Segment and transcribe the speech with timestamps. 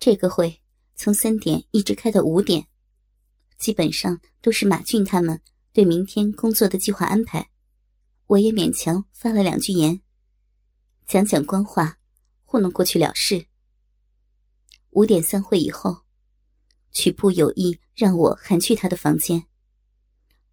[0.00, 0.62] 这个会
[0.96, 2.66] 从三点一直开到五点，
[3.58, 5.42] 基本上都是马俊他们
[5.74, 7.50] 对明天工作的计划安排。
[8.26, 10.00] 我也勉强发了两句言，
[11.06, 11.98] 讲讲官话，
[12.46, 13.44] 糊弄过去了事。
[14.92, 16.04] 五点散会以后，
[16.92, 19.44] 曲部有意让我喊去他的房间，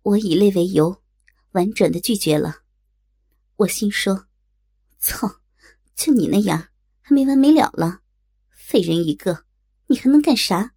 [0.02, 1.02] 我以累为由，
[1.52, 2.64] 婉转的拒绝了。
[3.56, 4.28] 我心说
[5.00, 5.40] ：“操，
[5.96, 6.68] 就你那样，
[7.02, 8.02] 还没完没了了，
[8.70, 9.46] 废人一个，
[9.86, 10.74] 你还能干啥？”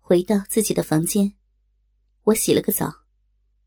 [0.00, 1.34] 回到自己的房间，
[2.22, 3.04] 我洗了个澡。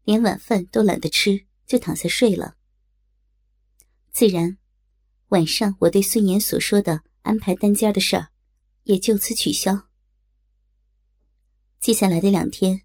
[0.03, 2.55] 连晚饭都懒得吃，就躺下睡了。
[4.11, 4.57] 自然，
[5.27, 8.29] 晚上我对孙岩所说的安排单间的事儿，
[8.85, 9.87] 也就此取消。
[11.79, 12.81] 接下来的两天，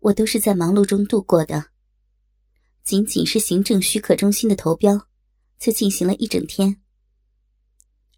[0.00, 1.70] 我都是在忙碌中度过的。
[2.84, 5.08] 仅仅是行政许可中心的投标，
[5.58, 6.82] 就进行了一整天。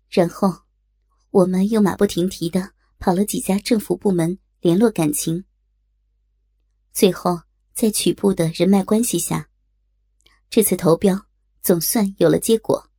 [0.08, 0.62] 然后，
[1.30, 5.44] 我们又马不停蹄的跑了几家政府部门联络感情，
[6.92, 7.40] 最后。
[7.78, 9.50] 在曲部的人脉关系下，
[10.50, 11.26] 这次投标
[11.62, 12.90] 总算有了结果。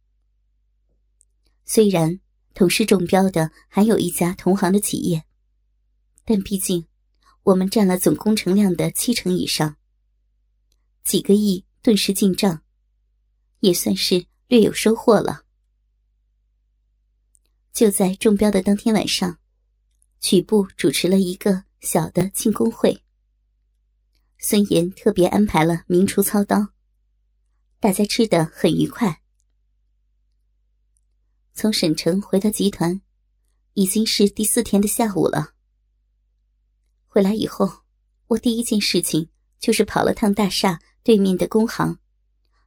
[1.65, 2.21] 虽然
[2.53, 5.25] 同时中标的还有一家同行的企业，
[6.23, 6.87] 但毕竟
[7.43, 9.75] 我们占了总工程量的七成以上，
[11.03, 12.61] 几个亿顿时进账，
[13.59, 15.43] 也算是略有收获了。
[17.79, 19.39] 就在中标的当天晚上，
[20.19, 23.05] 曲部主持了一个小的庆功会。
[24.37, 26.73] 孙岩特别安排了名厨操刀，
[27.79, 29.21] 大家吃的很愉快。
[31.53, 32.99] 从省城回到集团，
[33.75, 35.53] 已经是第四天的下午了。
[37.07, 37.83] 回来以后，
[38.27, 41.97] 我第一件事情就是跑了趟大厦对面的工行，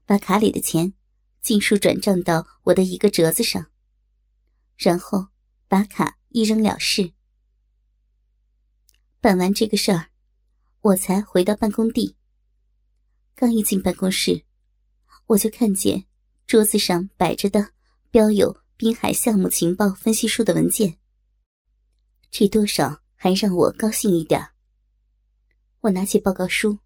[0.06, 0.94] 把卡里的钱
[1.42, 3.66] 尽数转账到我的一个折子上，
[4.83, 5.28] 然后
[5.69, 7.12] 把卡一扔了事。
[9.20, 10.08] 办完这个事儿。
[10.83, 12.16] 我才回到办公地，
[13.36, 14.45] 刚一进办公室，
[15.27, 16.07] 我就看见
[16.45, 17.70] 桌子上摆着的
[18.11, 20.98] 标有“滨海项目情报分析书”的文件，
[22.33, 24.45] 这多少还让我高兴一点。
[25.83, 26.80] 我拿起报告书，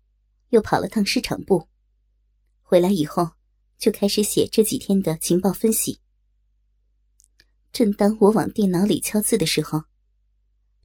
[0.50, 1.66] 又跑了趟市场部，
[2.60, 3.30] 回来以后
[3.78, 6.02] 就开始写这几天的情报分析。
[7.76, 9.84] 正当我往电脑里敲字的时候，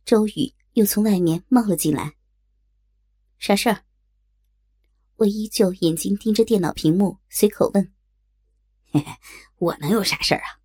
[0.03, 2.17] 周宇又从外面冒了进来。
[3.39, 3.85] 啥事儿？
[5.15, 7.93] 我依旧眼睛盯着电脑屏幕，随口问
[8.91, 9.05] ：“嘿嘿，
[9.55, 10.59] 我能有啥事儿啊？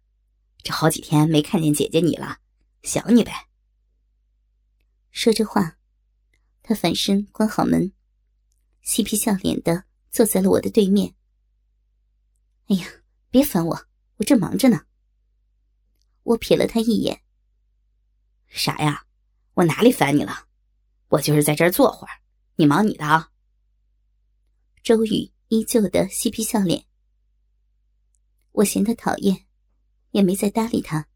[0.64, 2.38] 这好几天没看见姐姐你了，
[2.82, 3.46] 想你呗。”
[5.12, 5.78] 说着话，
[6.60, 7.92] 他反身关好门，
[8.82, 11.14] 嬉皮笑脸的坐在了我的对面。
[12.66, 12.84] 哎呀，
[13.30, 13.86] 别烦我，
[14.16, 14.86] 我正忙着呢。
[16.26, 17.22] 我瞥了他一眼
[18.48, 19.06] ：“傻呀？
[19.54, 20.48] 我哪里烦你了？
[21.08, 22.14] 我就是在这儿坐会儿。”
[22.58, 23.30] 你忙你的啊。
[24.82, 26.86] 周宇依旧的嬉皮笑脸，
[28.52, 29.46] 我嫌他讨厌，
[30.12, 31.06] 也没再搭理他，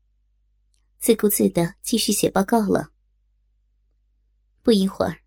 [0.98, 2.92] 自顾自的继续写报告了。
[4.62, 5.22] 不一会儿，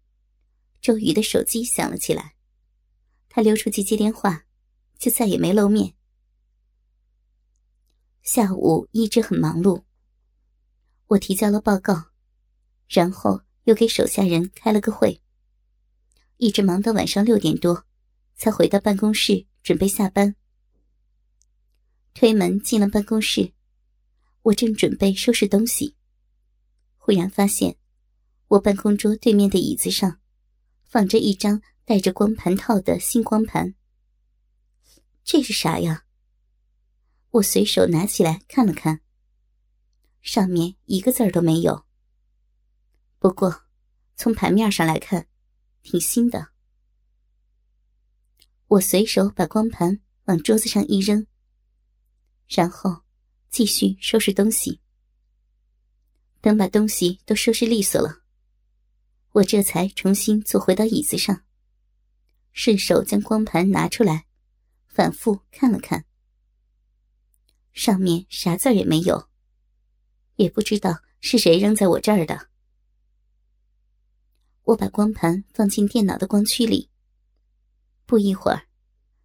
[0.81, 2.35] 周宇的手机响了起来，
[3.27, 4.45] 他溜出去接电话，
[4.99, 5.95] 就再也没露面。
[8.23, 9.83] 下午一直很忙碌，
[11.07, 12.05] 我提交了报告，
[12.87, 15.21] 然后又给手下人开了个会。
[16.37, 17.85] 一直忙到晚上六点多，
[18.37, 20.37] 才回到办公室准备下班。
[22.13, 23.51] 推门进了办公室，
[24.43, 25.97] 我正准备收拾东西，
[26.95, 27.75] 忽然发现
[28.47, 30.21] 我办公桌对面的椅子上
[30.85, 33.75] 放着一张带着光盘套的新光盘。
[35.25, 36.02] 这是啥呀？
[37.33, 39.01] 我随手拿起来看了看，
[40.21, 41.85] 上面一个字儿都没有。
[43.19, 43.63] 不过
[44.15, 45.27] 从盘面上来看。
[45.85, 46.47] 挺新的，
[48.67, 51.27] 我随手把光盘往桌子上一扔，
[52.47, 53.01] 然后
[53.49, 54.79] 继续收拾东西。
[56.39, 58.23] 等把东西都收拾利索了，
[59.33, 61.43] 我这才重新坐回到椅子上，
[62.53, 64.27] 顺手将光盘拿出来，
[64.87, 66.05] 反复看了看。
[67.73, 69.29] 上面啥字也没有，
[70.35, 72.49] 也不知道是谁扔在我这儿的。
[74.63, 76.89] 我把光盘放进电脑的光驱里，
[78.05, 78.67] 不一会儿，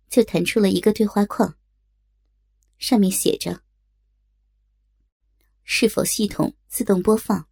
[0.09, 1.57] 就弹出了一个对话框。
[2.79, 3.63] 上面写着
[5.63, 7.49] ：“是否系统自动播放？”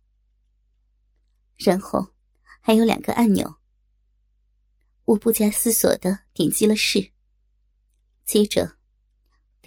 [1.56, 2.14] 然后
[2.60, 3.56] 还有两个按钮。
[5.04, 7.12] 我不加思索的点击了“是”，
[8.26, 8.75] 接着，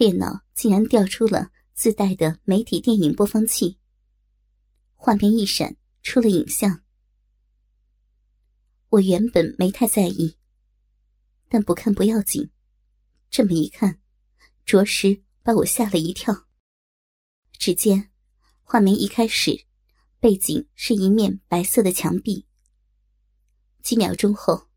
[0.00, 3.78] 电脑竟然调出了自带的媒体电影播放器，
[4.94, 6.82] 画面一闪，出了影像。
[8.88, 10.38] 我原本没太在意，
[11.50, 12.50] 但不看不要紧，
[13.28, 14.00] 这么一看，
[14.64, 16.46] 着实把我吓了一跳。
[17.58, 18.10] 只见
[18.62, 19.66] 画面一开始，
[20.18, 22.46] 背景是一面白色的墙壁。
[23.82, 24.70] 几秒钟后，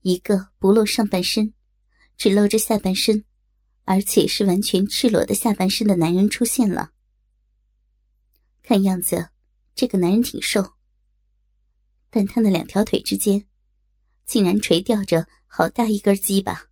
[0.00, 1.52] 一个不露上半身，
[2.16, 3.26] 只露着下半身，
[3.84, 6.92] 而且是完全赤裸的下半身的男人出现了。
[8.62, 9.30] 看样子，
[9.74, 10.74] 这个男人挺瘦。
[12.10, 13.46] 但他那两条腿之间，
[14.24, 16.70] 竟然垂吊着好大一根鸡巴，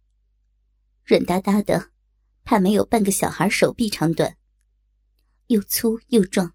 [1.05, 1.91] 软哒哒的，
[2.45, 4.37] 怕没有半个小孩手臂长短，
[5.49, 6.55] 又粗又壮。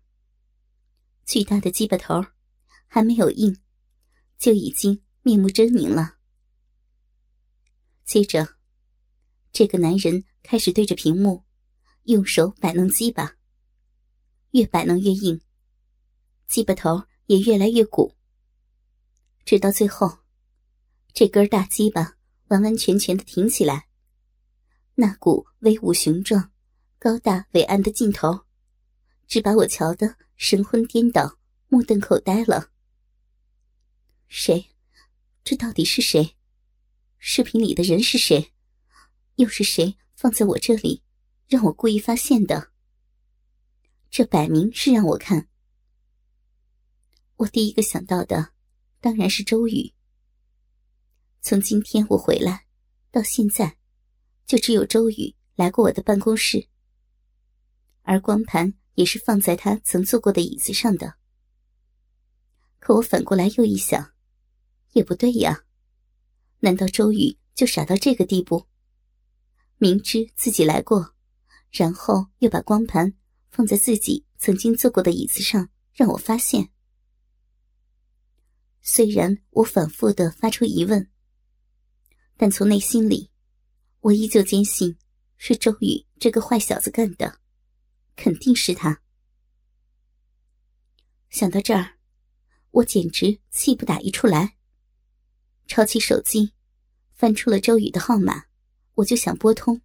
[1.25, 2.23] 巨大的鸡巴头
[2.87, 3.59] 还没有硬，
[4.37, 6.17] 就已经面目狰狞了。
[8.05, 8.57] 接着，
[9.51, 11.43] 这个男人开始对着屏幕，
[12.03, 13.35] 用手摆弄鸡巴，
[14.51, 15.41] 越摆弄越硬，
[16.47, 18.15] 鸡巴头也越来越鼓。
[19.43, 20.19] 直到最后，
[21.13, 22.17] 这根大鸡巴
[22.49, 23.87] 完完全全的挺起来，
[24.93, 26.51] 那股威武雄壮、
[26.99, 28.45] 高大伟岸的劲头，
[29.27, 32.69] 只把我瞧得神魂颠倒、目瞪口呆了。
[34.27, 34.71] 谁？
[35.43, 36.35] 这到底是谁？
[37.17, 38.53] 视频里的人是谁？
[39.37, 41.03] 又是谁放在我这里，
[41.47, 42.71] 让我故意发现的？
[44.09, 45.49] 这摆明是让我看。
[47.35, 48.51] 我第一个想到的。
[48.99, 49.93] 当然是周宇。
[51.41, 52.65] 从今天我回来
[53.11, 53.77] 到现在，
[54.47, 56.69] 就只有周宇来过我的办公室，
[58.01, 61.17] 而光盘也是放在他曾坐过的椅子上的。
[62.79, 64.11] 可我反过来又一想，
[64.93, 65.65] 也不对呀，
[66.61, 68.65] 难道周宇就傻到这个地步？
[69.77, 71.13] 明知自己来过，
[71.71, 73.13] 然后又把光盘
[73.49, 76.69] 放在自己曾经坐过的椅子上，让我发现？
[78.81, 81.09] 虽然我反复的发出疑问，
[82.37, 83.31] 但从内心里，
[84.01, 84.97] 我依旧坚信
[85.37, 87.39] 是周宇这个坏小子干的，
[88.15, 89.01] 肯定是他。
[91.29, 91.97] 想到这儿，
[92.71, 94.55] 我简直气不打一处来。
[95.67, 96.53] 抄起手机，
[97.11, 98.45] 翻出了周宇的号码，
[98.95, 99.81] 我就想拨通。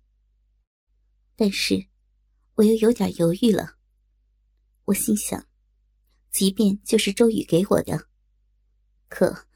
[1.36, 1.86] 但是，
[2.54, 3.76] 我又有点犹豫了。
[4.86, 5.46] 我心想，
[6.30, 8.08] 即便就是周宇给我的。
[9.08, 9.46] 可，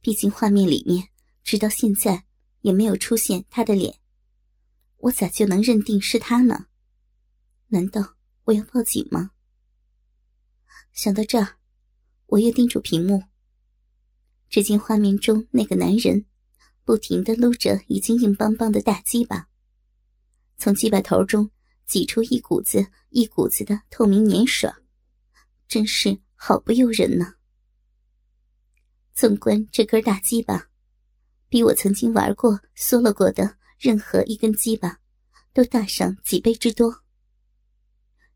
[0.00, 1.08] 毕竟画面里面
[1.42, 2.26] 直到现在
[2.60, 3.98] 也没有出现他的脸，
[4.98, 6.66] 我咋就能认定是他呢？
[7.68, 9.32] 难道我要报警吗？
[10.92, 11.56] 想到这儿，
[12.26, 13.24] 我又盯住屏幕。
[14.48, 16.26] 只见画面中那个男人
[16.84, 19.48] 不停的撸着已经硬邦邦的大鸡巴，
[20.58, 21.50] 从鸡巴头中
[21.86, 24.70] 挤出一股子一股子的透明粘水，
[25.66, 27.34] 真是好不诱人呢。
[29.14, 30.68] 纵观这根大鸡巴，
[31.48, 35.00] 比我曾经玩过、嗦了过的任何一根鸡巴，
[35.52, 37.02] 都大上几倍之多。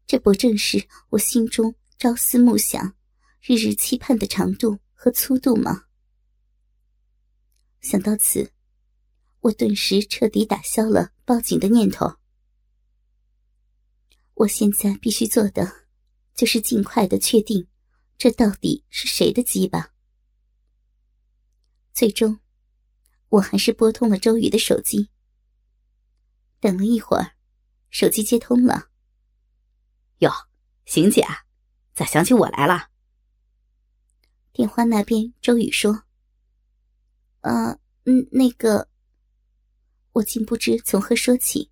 [0.06, 2.94] 这不正是我心中朝思暮想、
[3.42, 5.84] 日日期盼的长度和粗度吗？
[7.80, 8.52] 想到此，
[9.40, 12.16] 我顿时彻底打消了报警的念头。
[14.34, 15.86] 我现在必须做的，
[16.34, 17.66] 就是尽快的确定，
[18.16, 19.92] 这到底是谁的鸡巴。
[21.92, 22.38] 最终，
[23.28, 25.10] 我还是拨通了周宇的手机。
[26.60, 27.32] 等了一会儿，
[27.90, 28.90] 手机接通了。
[30.18, 30.30] 哟，
[30.84, 31.24] 邢姐，
[31.94, 32.90] 咋想起我来了？
[34.52, 36.04] 电话那边，周宇说
[37.40, 38.88] ：“呃，嗯，那个……”
[40.12, 41.70] 我竟不知从何说起。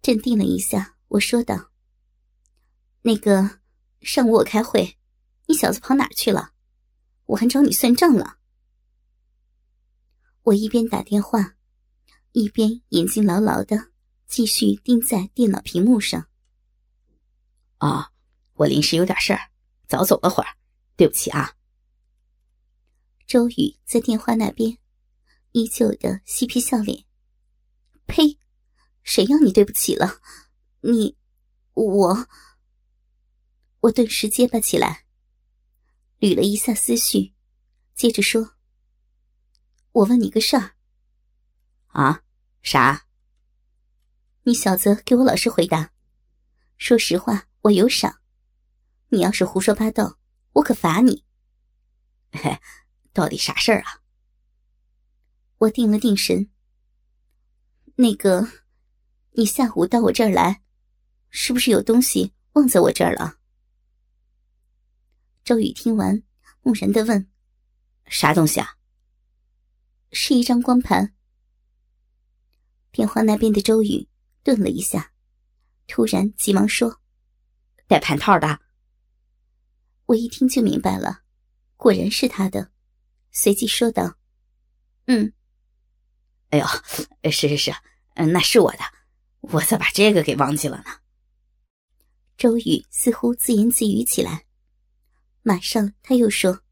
[0.00, 1.70] 镇定了一下，我说道
[3.02, 3.60] ：“那个，
[4.00, 4.96] 上午我开会，
[5.46, 6.52] 你小子跑哪儿去了？
[7.26, 8.38] 我还找你算账了。”
[10.44, 11.56] 我一边打电话，
[12.32, 13.92] 一边眼睛牢牢的
[14.26, 16.28] 继续盯在电脑屏幕上。
[17.78, 18.10] 啊，
[18.54, 19.50] 我临时有点事儿，
[19.88, 20.56] 早走了会儿，
[20.96, 21.52] 对不起啊。
[23.32, 24.76] 周宇在电话那边，
[25.52, 27.06] 依旧的嬉皮笑脸。
[28.04, 28.38] 呸！
[29.02, 30.20] 谁要你对不起了？
[30.82, 31.16] 你，
[31.72, 32.28] 我……
[33.80, 35.06] 我顿时结巴起来，
[36.20, 37.32] 捋了一下思绪，
[37.94, 38.54] 接着说。
[39.92, 40.74] 我问你个事儿，
[41.86, 42.24] 啊？
[42.60, 43.06] 啥？
[44.42, 45.94] 你小子给我老实回答。
[46.76, 48.20] 说实话，我有赏。
[49.08, 50.18] 你要是胡说八道，
[50.52, 51.24] 我可罚你。
[53.12, 54.00] 到底啥事儿啊？
[55.58, 56.50] 我定了定神。
[57.94, 58.48] 那个，
[59.32, 60.62] 你下午到我这儿来，
[61.28, 63.38] 是不是有东西忘在我这儿了？
[65.44, 66.22] 周宇听完，
[66.62, 67.30] 木然的问
[68.06, 68.76] ：“啥东西啊
[70.10, 71.14] ？”“是一张光盘。”
[72.90, 74.08] 电话那边的周宇
[74.42, 75.12] 顿了一下，
[75.86, 77.00] 突然急忙说
[77.86, 78.60] ：“带盘套的。”
[80.06, 81.22] 我一听就明白了，
[81.76, 82.71] 果然是他的，
[83.32, 84.16] 随即说道
[85.06, 85.32] ：“嗯。
[86.50, 86.66] ”“哎呦，
[87.30, 87.72] 是是是，
[88.14, 88.78] 嗯，那是我的，
[89.40, 90.84] 我咋把这个给忘记了呢？”
[92.36, 94.44] 周宇似乎自言自语起来，
[95.42, 96.62] 马上他又说：“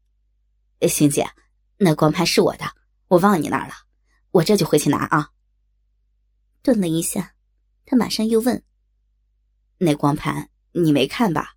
[0.87, 1.29] 星姐，
[1.77, 2.65] 那光盘是我的，
[3.07, 3.73] 我忘你那儿了，
[4.31, 5.31] 我这就回去拿啊。”
[6.61, 7.35] 顿了一下，
[7.85, 8.63] 他马上又问
[9.79, 11.55] ：“那光盘你没看吧？”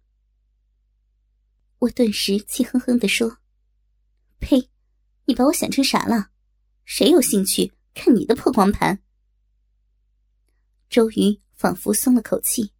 [1.80, 3.38] 我顿时气哼哼的说
[4.40, 4.70] ：“呸！
[5.26, 6.30] 你把我想成啥了？
[6.84, 9.02] 谁有兴趣看你的破光盘？”
[10.90, 12.72] 周瑜仿佛松了口气。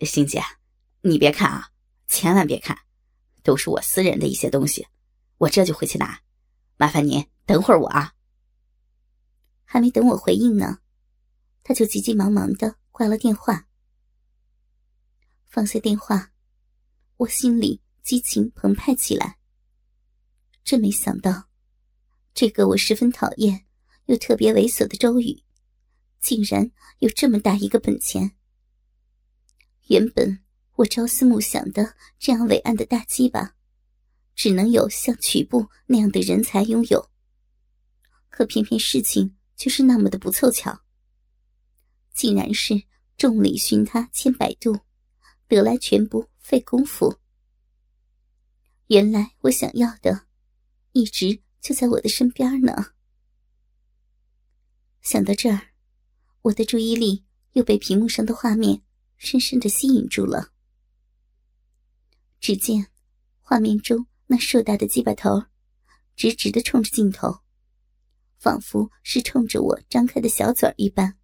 [0.00, 0.42] 星姐，
[1.00, 1.70] 你别看啊，
[2.06, 2.78] 千万别看，
[3.42, 4.86] 都是我私人的一些东西，
[5.38, 6.20] 我这就回去拿，
[6.76, 8.12] 麻烦您等会儿我啊。
[9.64, 10.80] 还没等我回应呢，
[11.62, 13.66] 他就急急忙忙的挂了电话。
[15.46, 16.30] 放下电话，
[17.16, 19.38] 我心里激情澎湃起来。
[20.74, 21.48] 真没想到，
[22.34, 23.64] 这个我十分讨厌
[24.06, 25.44] 又特别猥琐的周宇，
[26.18, 28.32] 竟然有这么大一个本钱。
[29.86, 30.42] 原本
[30.74, 33.54] 我朝思暮想的这样伟岸的大鸡巴，
[34.34, 37.08] 只能有像曲部那样的人才拥有。
[38.28, 40.80] 可偏偏事情就是那么的不凑巧，
[42.12, 42.82] 竟然是
[43.16, 44.76] 众里寻他千百度，
[45.46, 47.20] 得来全不费功夫。
[48.88, 50.23] 原来我想要的，
[50.94, 52.92] 一直就在我的身边呢。
[55.02, 55.74] 想到这儿，
[56.40, 58.80] 我的注意力又被屏幕上的画面。
[59.16, 60.52] 深深的吸引住了。
[62.40, 62.88] 只见
[63.40, 65.44] 画面中那硕大的鸡巴头，
[66.14, 67.38] 直直的冲着镜头，
[68.36, 71.16] 仿佛是冲着我张开的小嘴一般。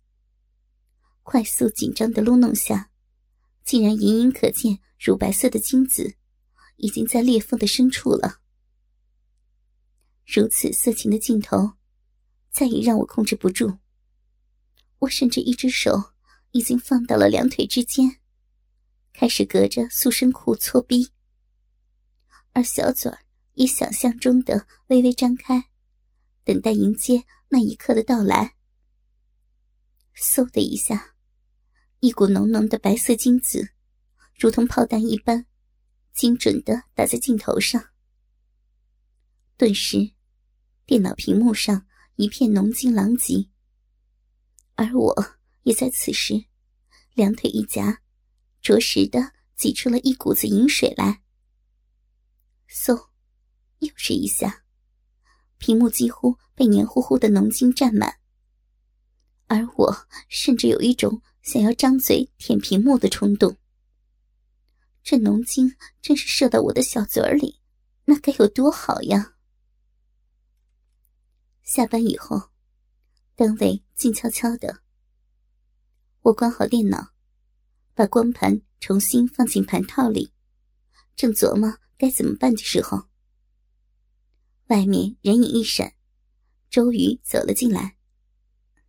[1.22, 2.90] 快速紧张的撸弄下，
[3.64, 6.14] 竟然隐隐可见乳白色的精子
[6.76, 8.40] 已经在裂缝的深处了。
[10.26, 11.72] 如此色情的镜头，
[12.50, 13.78] 再也让我控制不住。
[15.00, 16.12] 我甚至一只手。
[16.52, 18.16] 已经放到了两腿之间，
[19.12, 21.12] 开始隔着塑身裤搓逼，
[22.50, 23.20] 而小嘴儿
[23.54, 25.70] 也想象中的微微张开，
[26.42, 28.56] 等待迎接那一刻的到来。
[30.16, 31.14] 嗖的一下，
[32.00, 33.70] 一股浓浓的白色精子，
[34.36, 35.46] 如同炮弹一般，
[36.12, 37.90] 精准的打在镜头上。
[39.60, 40.12] 顿时，
[40.86, 41.86] 电脑屏幕上
[42.16, 43.50] 一片浓精狼藉，
[44.74, 45.36] 而我。
[45.64, 46.46] 也在此时，
[47.12, 48.00] 两腿一夹，
[48.62, 51.20] 着实的挤出了一股子饮水来。
[52.70, 53.10] 嗖，
[53.80, 54.64] 又是一下，
[55.58, 58.16] 屏幕几乎被黏糊糊的浓精占满，
[59.46, 63.58] 而我甚至有一种想要张嘴舔屏幕的冲动。
[65.02, 67.60] 这浓精真是射到我的小嘴里，
[68.06, 69.34] 那该有多好呀！
[71.72, 72.50] 下班以后，
[73.36, 74.82] 单位静悄悄的。
[76.22, 77.12] 我关好电脑，
[77.94, 80.32] 把光盘重新放进盘套里，
[81.14, 83.04] 正琢磨该怎么办的时候，
[84.66, 85.94] 外面人影一闪，
[86.68, 87.96] 周瑜走了进来。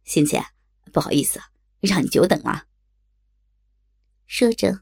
[0.04, 0.44] 欣姐，
[0.92, 1.40] 不好意思，
[1.82, 2.66] 让你久等了。
[4.26, 4.82] 说着，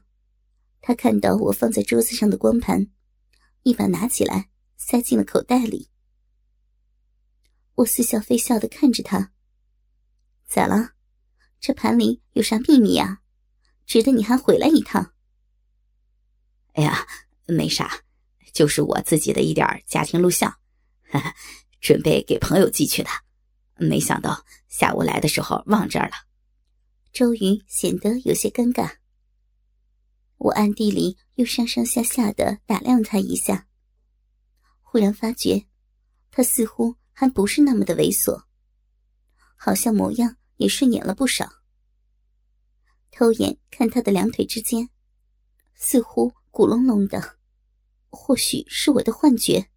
[0.80, 2.90] 他看到我放在桌子上的光盘，
[3.62, 5.90] 一把拿起来塞进了口袋里。
[7.80, 9.32] 我似笑非笑的看着他，
[10.46, 10.92] 咋了？
[11.60, 13.22] 这盘里有啥秘密呀？
[13.86, 15.14] 值得你还回来一趟？
[16.74, 17.06] 哎呀，
[17.46, 18.02] 没啥，
[18.52, 20.58] 就是我自己的一点家庭录像，
[21.80, 23.08] 准备给朋友寄去的。
[23.76, 26.14] 没想到下午来的时候忘这儿了。
[27.12, 28.96] 周瑜显得有些尴尬。
[30.36, 33.66] 我暗地里又上上下下的打量他一下，
[34.82, 35.66] 忽然发觉
[36.30, 38.44] 他似乎还不是那么的猥琐，
[39.54, 40.38] 好像模样。
[40.56, 41.50] 也顺眼了不少。
[43.10, 44.88] 偷眼看他的两腿之间，
[45.74, 47.38] 似乎鼓隆隆的，
[48.08, 49.70] 或许是我的幻觉。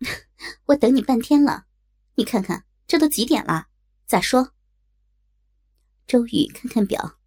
[0.64, 1.66] 我等你半天了，
[2.14, 3.68] 你看看这都几点了？
[4.06, 4.52] 咋说？
[6.06, 7.18] 周宇看看表，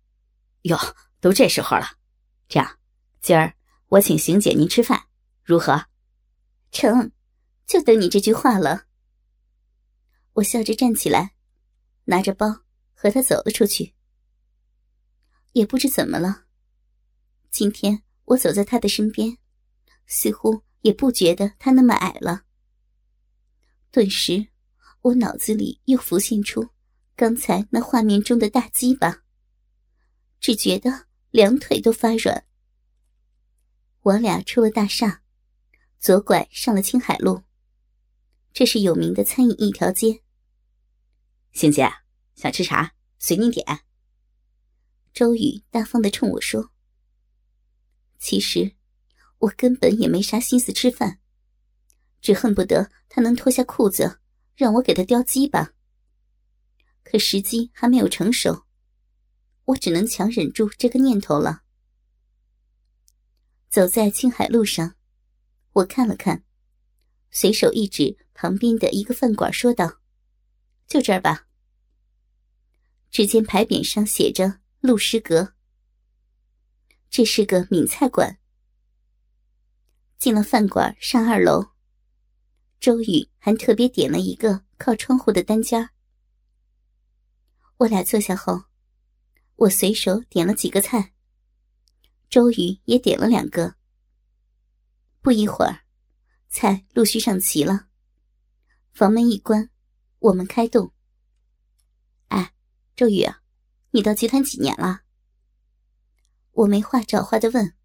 [0.61, 0.77] 哟，
[1.19, 1.97] 都这时候了。
[2.47, 2.79] 这样，
[3.21, 3.55] 今儿
[3.89, 5.07] 我请邢姐您吃饭，
[5.43, 5.85] 如何？
[6.71, 7.11] 成，
[7.67, 8.86] 就等你这句话了。
[10.37, 11.35] 我笑着站起来。
[12.09, 12.63] 拿着包
[12.93, 13.93] 和他走了出去，
[15.51, 16.45] 也不知怎么了。
[17.51, 19.37] 今天我走在他的身边，
[20.05, 22.43] 似乎也不觉得他那么矮了。
[23.91, 24.47] 顿时，
[25.01, 26.69] 我脑子里又浮现出
[27.15, 29.23] 刚才那画面中的大鸡巴，
[30.39, 32.45] 只觉得两腿都发软。
[33.99, 35.23] 我俩出了大厦，
[35.99, 37.43] 左拐上了青海路。
[38.53, 40.23] 这是有名的餐饮一条街。
[41.57, 41.91] 欣姐，
[42.35, 43.65] 想吃啥随你点。
[45.11, 46.71] 周宇大方的冲我说
[48.21, 48.75] ：“其实，
[49.39, 51.19] 我根本也没啥心思吃饭，
[52.21, 54.19] 只恨不得他能脱下裤子，
[54.55, 55.73] 让我给他叼鸡巴。
[57.03, 58.67] 可时机还没有成熟，
[59.65, 61.63] 我只能强忍住这个念头了。”
[63.67, 64.95] 走在青海路上，
[65.71, 66.43] 我看了看，
[67.31, 70.01] 随手一指旁边的一个饭馆，说道
[70.85, 71.45] ：“就这儿吧。”
[73.09, 75.53] 只见牌匾上写着“陆师阁”，
[77.09, 78.37] 这是个闽菜馆。
[80.17, 81.69] 进了饭馆，上二楼，
[82.79, 85.89] 周宇还特别点了一个靠窗户的单间。
[87.77, 88.63] 我俩坐下后，
[89.55, 91.13] 我随手点了几个菜。
[92.29, 93.75] 周瑜也点了两个。
[95.21, 95.81] 不一会儿，
[96.49, 97.87] 菜陆续上齐了。
[98.91, 99.69] 房门一关，
[100.19, 100.91] 我们开动。
[102.97, 103.23] 周宇，
[103.91, 105.01] 你到集团几年了？
[106.51, 107.75] 我没话找话的问。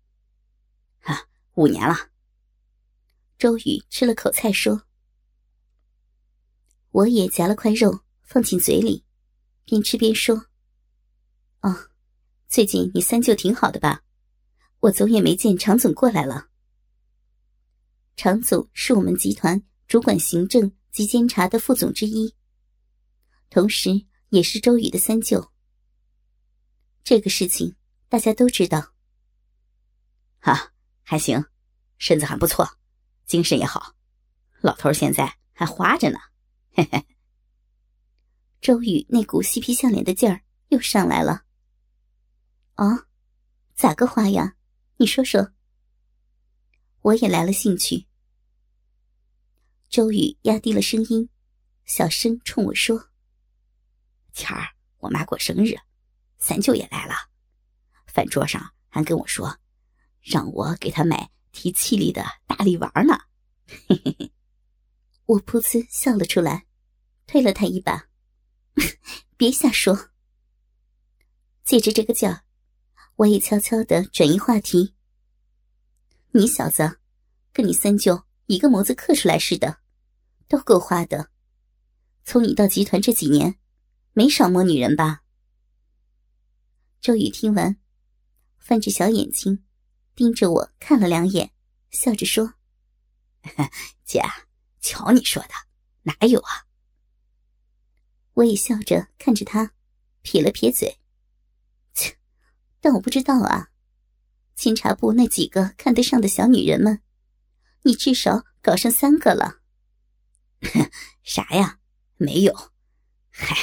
[1.00, 1.94] 啊，五年了。
[3.36, 4.84] 周宇吃了口菜说。
[6.92, 9.04] 我也夹了块肉放进嘴里，
[9.66, 10.46] 边吃边说
[11.60, 11.90] ：“哦，
[12.48, 14.02] 最近你三舅挺好的吧？”
[14.80, 16.48] 我总也没见常总过来了。
[18.16, 22.34] 常总是我们集团主管行政及监察的副总之一，
[23.50, 25.52] 同时也是周宇的三舅。
[27.04, 27.76] 这个事情
[28.08, 28.94] 大家都知道。
[30.38, 30.72] 啊，
[31.02, 31.44] 还行，
[31.98, 32.66] 身子还不错，
[33.26, 33.94] 精神也好，
[34.62, 36.18] 老头现在还花着呢。
[36.72, 37.06] 嘿嘿。
[38.62, 41.44] 周宇那股嬉皮笑脸的劲儿又上来了。
[42.76, 43.06] 啊，
[43.74, 44.56] 咋个花呀？
[44.96, 45.52] 你说说，
[47.02, 48.06] 我也来了兴趣。
[49.90, 51.28] 周宇压低了声音，
[51.84, 53.10] 小声冲我说
[54.32, 54.68] ：“前儿
[54.98, 55.76] 我妈过生日，
[56.38, 57.14] 三舅也来了，
[58.06, 59.58] 饭桌上还跟我说，
[60.20, 63.18] 让我给他买提气力的大力丸呢。”
[63.88, 64.32] 嘿嘿嘿，
[65.26, 66.66] 我噗呲笑了出来，
[67.26, 68.08] 推了他一把
[69.36, 70.10] ：“别瞎说。”
[71.64, 72.44] 借着这个劲儿。
[73.16, 74.94] 我也悄悄的转移话题。
[76.32, 76.98] 你小子，
[77.52, 79.78] 跟你三舅一个模子刻出来似的，
[80.48, 81.28] 都够花的。
[82.24, 83.58] 从你到集团这几年，
[84.14, 85.22] 没少摸女人吧？
[87.00, 87.78] 周宇听完，
[88.58, 89.64] 翻着小眼睛，
[90.14, 91.52] 盯着我看了两眼，
[91.90, 92.54] 笑着说
[94.04, 94.22] ：“姐，
[94.80, 95.54] 瞧你说的，
[96.02, 96.66] 哪有啊？”
[98.34, 99.72] 我也笑着看着他，
[100.20, 100.98] 撇了撇嘴。
[101.94, 102.16] 切
[102.80, 103.70] 但我不知道啊，
[104.54, 107.02] 监察部那几个看得上的小女人们，
[107.82, 109.60] 你至少搞上三个了。
[111.22, 111.78] 啥呀？
[112.16, 112.72] 没有，
[113.30, 113.56] 嗨，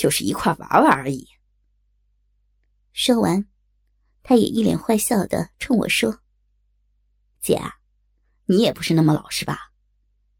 [0.00, 1.28] 就是一块玩玩而已。
[2.94, 3.46] 说完，
[4.22, 6.22] 他也一脸坏笑的冲我说
[7.38, 7.60] ：“姐，
[8.46, 9.74] 你也不是那么老实吧？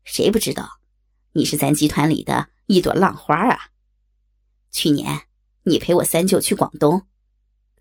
[0.03, 0.81] 谁不知道，
[1.33, 3.73] 你是咱集团里的一朵浪花啊！
[4.71, 5.27] 去年
[5.65, 7.07] 你陪我三舅去广东。”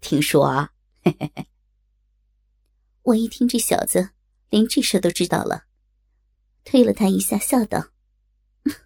[0.02, 1.48] 听说，嘿嘿嘿。
[3.04, 4.10] 我一听这小子
[4.50, 5.64] 连这事都知道了，
[6.66, 7.92] 推了他一下，笑道：“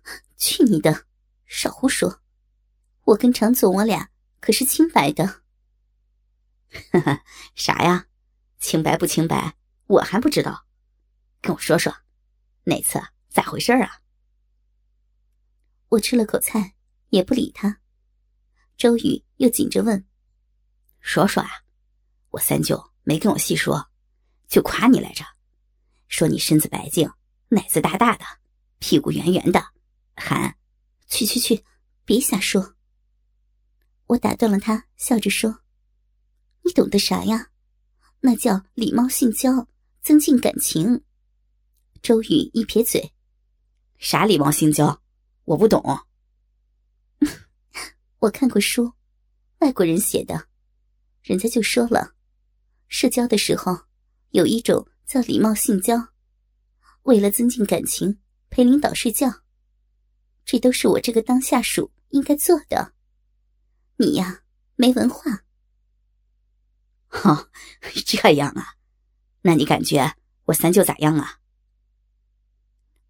[0.38, 1.08] 去你的，
[1.48, 2.20] 少胡说！
[3.06, 5.42] 我跟常总，我俩可是清白的。”
[6.92, 7.24] 哈哈
[7.56, 8.08] 啥呀？
[8.60, 9.58] 清白不清白？
[9.88, 10.66] 我还不知道，
[11.42, 11.94] 跟我说说，
[12.64, 14.00] 那次咋回事啊？
[15.90, 16.76] 我吃了口菜，
[17.10, 17.80] 也不理他。
[18.78, 20.04] 周宇又紧着问。
[21.02, 21.50] 说说啊，
[22.30, 23.92] 我三舅没跟我细说，
[24.48, 25.26] 就夸你来着，
[26.08, 27.12] 说你身子白净，
[27.50, 28.26] 奶子大大的，
[28.80, 29.62] 屁股圆圆的，
[30.16, 30.58] 喊……
[31.08, 31.64] 去去去，
[32.06, 32.76] 别瞎说！
[34.08, 35.62] 我打断了他，笑着说
[36.64, 37.50] ：“你懂得啥呀？
[38.20, 39.68] 那叫礼貌性交，
[40.02, 41.04] 增进感情。”
[42.02, 43.14] 周宇一撇嘴
[43.98, 45.02] ：“啥礼貌性交？
[45.46, 45.82] 我不懂。
[48.20, 48.94] 我看过书，
[49.60, 50.48] 外国人写的。”
[51.24, 52.16] 人家就说了，
[52.90, 53.86] 社交的时候
[54.32, 56.10] 有一种叫礼貌性交，
[57.04, 59.44] 为了增进感情，陪领导睡觉，
[60.44, 62.94] 这都是我这个当下属应该做的。
[64.04, 64.44] 你呀，
[64.76, 65.46] 没文化。
[67.24, 67.50] 哦，
[68.06, 68.76] 这样啊？
[69.44, 71.40] 那你感觉我三舅咋样啊？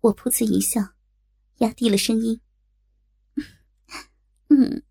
[0.01, 0.93] 我噗呲一笑，
[1.57, 2.41] 压低了声音
[4.49, 4.83] ：“嗯，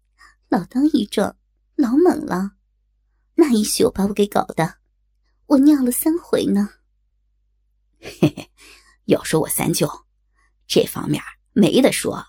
[0.49, 1.37] 老当益壮，
[1.77, 2.57] 老猛了。
[3.37, 4.79] 那一宿把我给搞的，
[5.47, 6.69] 我尿了三回呢。”
[8.01, 8.51] 嘿嘿，
[9.05, 10.07] 要说我三舅，
[10.67, 12.27] 这方面没得说。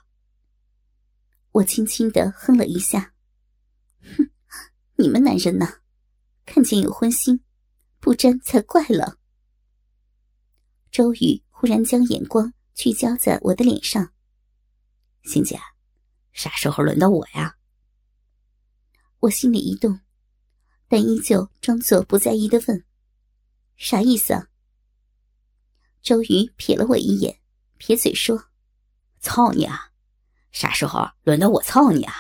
[1.54, 3.13] 我轻轻的哼了一下
[4.04, 4.30] ：“哼，
[4.98, 5.82] 你们男人呐，
[6.46, 7.40] 看见有荤腥，
[8.00, 9.18] 不沾才怪了。”
[10.92, 14.14] 周瑜忽然将眼光聚焦在我的脸上。
[15.24, 15.60] 欣姐，
[16.34, 17.58] 啥时候轮到我呀？
[19.22, 20.02] 我心里一动，
[20.88, 22.86] 但依旧装作不在意的问
[23.78, 24.50] ：“啥意思啊？”
[26.04, 27.40] 周瑜瞥了我一眼，
[27.78, 28.50] 撇嘴说
[29.22, 29.94] ：“操你啊！
[30.52, 32.14] 啥时候轮到我操你啊？”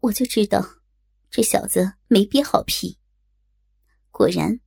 [0.00, 0.64] 我就知道，
[1.30, 2.98] 这小子没憋好屁。
[4.10, 4.60] 果然，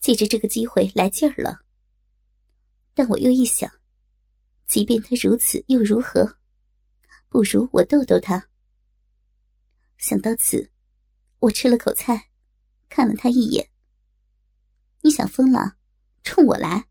[0.00, 1.60] 借着这个机会来劲儿了。
[2.92, 3.70] 但我又一想，
[4.66, 6.38] 即便他如此又如何？
[7.28, 8.48] 不如我逗逗他。
[9.98, 10.70] 想到此，
[11.38, 12.30] 我吃了口菜，
[12.88, 13.70] 看了他一眼。
[15.02, 15.76] 你想疯了？
[16.22, 16.88] 冲我来！